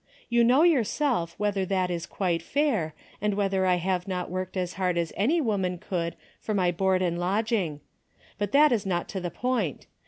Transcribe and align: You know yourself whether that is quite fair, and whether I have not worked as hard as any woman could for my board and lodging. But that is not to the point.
You 0.29 0.43
know 0.43 0.63
yourself 0.63 1.35
whether 1.37 1.63
that 1.63 1.91
is 1.91 2.07
quite 2.07 2.41
fair, 2.41 2.95
and 3.21 3.35
whether 3.35 3.67
I 3.67 3.75
have 3.75 4.07
not 4.07 4.31
worked 4.31 4.57
as 4.57 4.73
hard 4.73 4.97
as 4.97 5.13
any 5.15 5.39
woman 5.39 5.77
could 5.77 6.15
for 6.39 6.55
my 6.55 6.71
board 6.71 7.03
and 7.03 7.19
lodging. 7.19 7.81
But 8.39 8.51
that 8.51 8.71
is 8.71 8.83
not 8.83 9.07
to 9.09 9.19
the 9.19 9.29
point. 9.29 9.85